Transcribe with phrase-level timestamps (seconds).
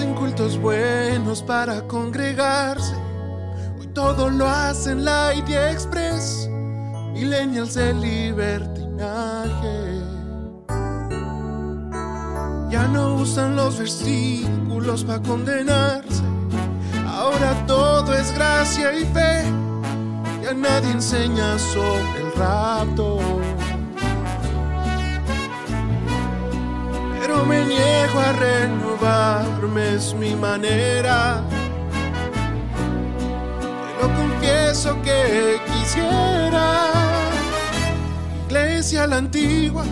[0.00, 2.94] momentos buenos para congregarse.
[3.78, 6.48] Hoy todo lo hacen Light y Express,
[7.12, 10.00] millennials de libertinaje.
[12.70, 16.22] Ya no usan los versículos para condenarse.
[17.06, 19.44] Ahora todo es gracia y fe.
[20.42, 23.18] Ya nadie enseña sobre el rapto.
[27.20, 27.66] Pero me
[28.02, 31.42] niego a renovarme, es mi manera.
[33.86, 36.90] Te lo confieso que quisiera.
[38.46, 39.84] Iglesia la antigua,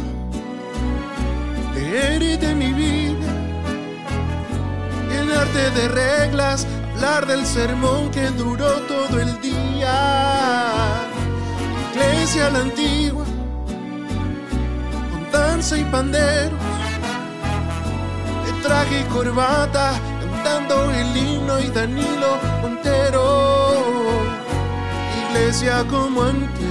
[1.75, 3.27] leer de mi vida,
[5.09, 9.95] llenarte de reglas, hablar del sermón que duró todo el día.
[11.93, 13.24] Iglesia la antigua,
[15.11, 16.70] con danza y panderos, de
[18.63, 23.91] traje y corbata, cantando el himno y Danilo Montero.
[25.30, 26.71] Iglesia como antes.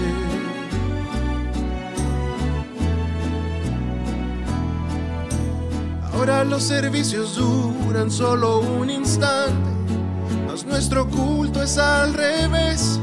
[6.13, 9.69] Ahora los servicios duran solo un instante,
[10.47, 12.99] mas nuestro culto es al revés.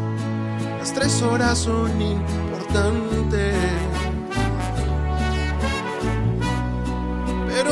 [0.78, 3.55] Las tres horas son importantes.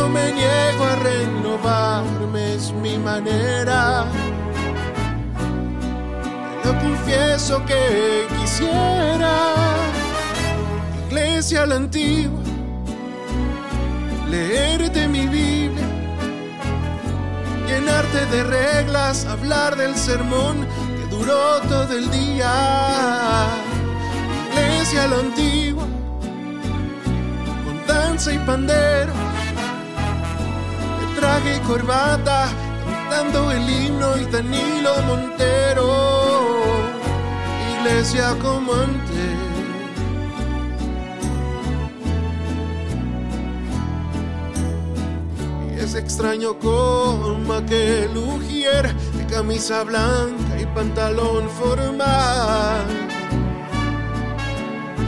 [0.09, 4.05] Me niego a renovarme, es mi manera.
[6.63, 9.35] Te lo confieso que quisiera.
[11.09, 12.45] Iglesia la antigua
[14.35, 15.87] leerte mi Biblia,
[17.69, 20.67] llenarte de reglas, hablar del sermón
[20.97, 22.51] que duró todo el día.
[24.51, 25.87] Iglesia la antigua,
[27.65, 29.44] con danza y panderos, de
[31.25, 32.49] traje y corbata,
[32.85, 35.89] cantando el himno y Danilo Montero.
[37.79, 39.33] Iglesia como antes.
[45.85, 52.87] es extraño como aquel ujier de camisa blanca y pantalón formal.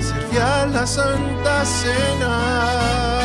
[0.09, 3.16] Servía la Santa Cena.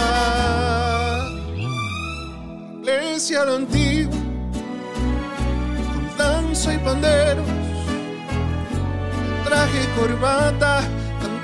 [3.22, 4.18] Iglesia lo antiguo,
[5.94, 7.46] con danza y panderos,
[9.46, 10.82] traje y corbata,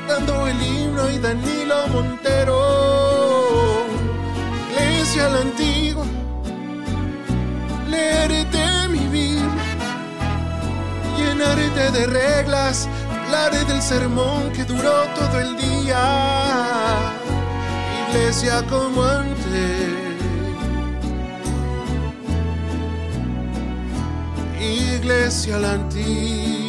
[0.08, 3.86] cantando el himno y Danilo Montero.
[4.72, 6.06] Iglesia la antigua,
[7.88, 9.66] leerte mi Biblia,
[11.16, 17.14] llenarte de reglas, hablaré del sermón que duró todo el día.
[18.10, 19.97] Iglesia como antes.
[25.08, 26.67] Iglesia la antigua.